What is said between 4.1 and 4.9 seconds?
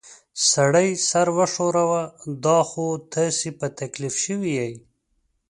شوي ییۍ.